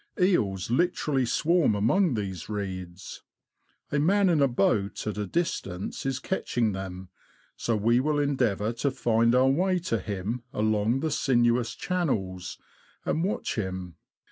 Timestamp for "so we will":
7.55-8.17